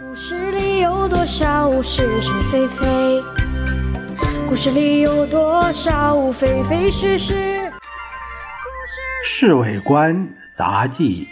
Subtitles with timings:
[0.00, 3.22] 故事里有多少是是非非？
[4.48, 7.34] 故事里有多少非非是是？
[9.22, 11.28] 《侍卫官杂记》，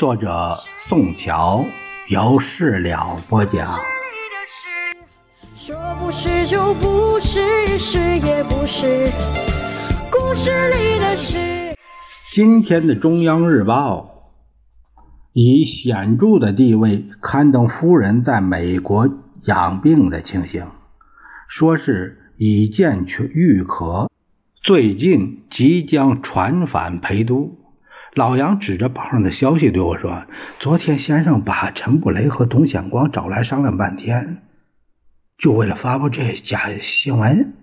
[0.00, 1.62] 作者宋乔，
[2.08, 3.78] 由事了播讲。
[5.54, 9.10] 说不是就不是，是也不是。
[10.10, 11.36] 故事里的事。
[12.32, 14.19] 今天的《中央日报》
[15.32, 19.08] 以显著的地位刊登夫人在美国
[19.44, 20.66] 养病的情形，
[21.46, 24.10] 说是已见愈可，
[24.60, 27.56] 最近即将传返陪都。
[28.14, 30.24] 老杨指着报上的消息对我说
[30.58, 34.42] ：“昨天先生把陈布雷和董显光找来商量半天，
[35.38, 37.54] 就为了发布这假新闻。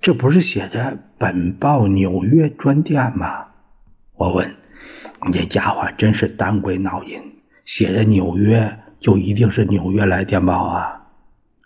[0.00, 3.46] 这不是写着本报纽约专电吗？”
[4.14, 4.54] 我问
[5.26, 7.20] ：“你这家伙真是胆鬼脑筋，
[7.64, 11.06] 写的纽约就一定是纽约来电报啊？”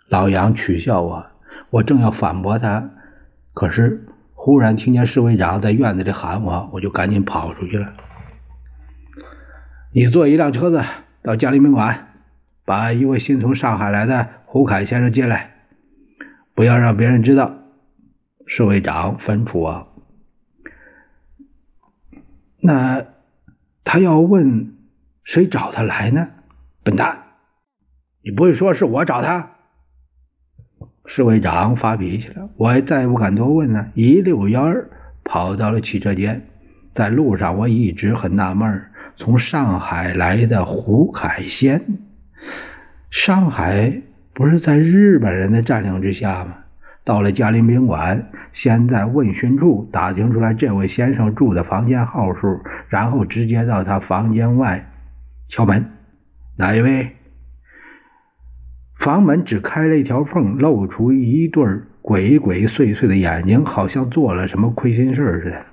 [0.09, 1.25] 老杨取笑我，
[1.69, 2.89] 我正要反驳他，
[3.53, 4.07] 可是。
[4.35, 7.93] 忽然听见侍卫长在院子里喊我，我就赶紧跑出去了。
[9.93, 10.83] 你坐一辆车子
[11.21, 12.09] 到嘉陵宾馆，
[12.65, 15.53] 把一位新从上海来的胡凯先生接来，
[16.53, 17.53] 不要让别人知道。
[18.45, 19.87] 侍卫长吩咐我。
[22.59, 23.05] 那
[23.93, 24.73] 他要问
[25.23, 26.27] 谁找他来呢？
[26.81, 27.15] 笨蛋，
[28.23, 29.51] 你不会说是我找他？
[31.05, 34.89] 侍卫长发脾气了，我再也不敢多问了，一溜烟儿
[35.23, 36.49] 跑到了汽车间。
[36.95, 38.83] 在路上，我一直很纳闷
[39.15, 41.99] 从上海来的胡凯先，
[43.11, 44.01] 上海
[44.33, 46.62] 不是在日本人的占领之下吗？
[47.05, 54.89] 到了嘉陵宾馆，先在问询处打听出来这位先生住的房间号数，然后直接到他房间外
[55.49, 55.85] 敲门，
[56.55, 57.15] 哪一位？
[58.99, 61.65] 房门只开了一条缝，露出一对
[62.01, 65.65] 鬼鬼祟祟的眼睛，好像做了什么亏心事似的。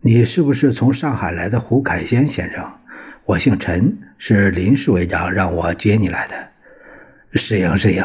[0.00, 2.64] 你是不是从上海来的胡凯先先生？
[3.26, 6.34] 我姓陈，是林侍卫长让我接你来的。
[7.38, 8.04] 适应适应，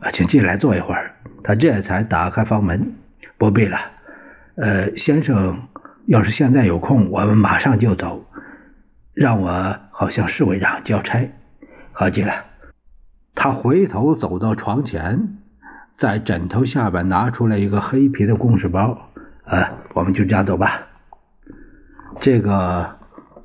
[0.00, 1.14] 啊请进来坐一会儿。
[1.42, 2.94] 他这才打开房门。
[3.38, 3.78] 不必了，
[4.54, 5.68] 呃，先生，
[6.06, 8.24] 要是现在有空，我们马上就走。
[9.12, 11.30] 让我好向侍卫长交差。
[11.92, 12.32] 好极了，
[13.34, 15.36] 他回头走到床前，
[15.98, 19.10] 在枕头下边拿出来一个黑皮的公事包。
[19.44, 20.86] 呃，我们就这样走吧。
[22.20, 22.96] 这个，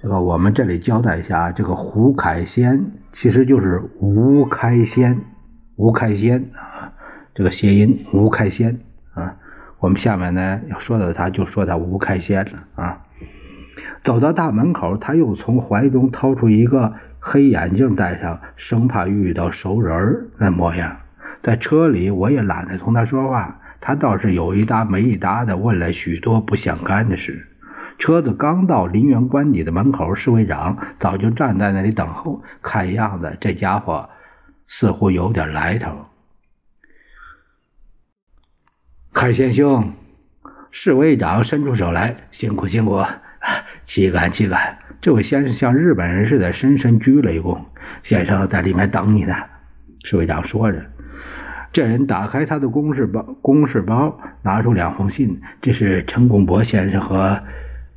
[0.01, 5.19] 这个，我们这里交代一下，这个胡凯先其实就是吴开先，
[5.81, 6.94] 吴开先啊，
[7.34, 8.81] 这个谐音吴开先
[9.16, 9.38] 啊。
[9.80, 13.06] 我们下面呢要说到他，就说他吴开先了啊。
[14.03, 16.94] 走到大门口，他又从怀中掏出一个。
[17.24, 20.97] 黑眼镜戴上，生怕遇到熟人那模样。
[21.44, 27.47] 在车里，我也懒得同他说话，他倒是有一搭没一搭的问了许多不相干的事。
[28.00, 32.44] 车子刚到林园官邸的门口，侍卫长早就站在那里等候。
[32.64, 34.09] 看样子，这家伙
[34.74, 36.06] 似乎有点来头。
[39.12, 39.92] 凯先兄，
[40.72, 43.04] 侍卫长伸出手来，辛苦辛苦，
[43.86, 44.80] 岂敢岂敢。
[45.02, 47.59] 这位先生像日本人似的，深深鞠了一躬。
[48.02, 49.36] 先生在里面等你呢。
[50.06, 50.82] 侍卫长说着，
[51.74, 57.44] 这人打开他的公事包，公事包拿出两封信，这是陈公博先生和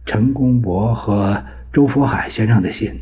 [0.05, 3.01] 陈公博和周福海先生的信。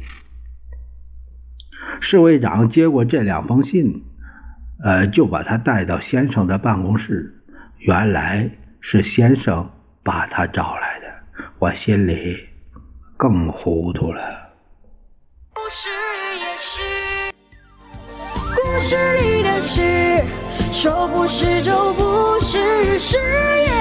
[2.03, 4.03] 侍卫长接过这两封信，
[4.83, 7.33] 呃，就把他带到先生的办公室。
[7.79, 9.71] 原来是先生
[10.03, 11.07] 把他找来的，
[11.61, 12.37] 我心里。
[13.17, 14.21] 更糊涂了。
[15.55, 15.89] 故事
[16.41, 17.33] 也是，
[18.57, 20.25] 故事里的事，
[20.73, 23.72] 说不是就不是，是也。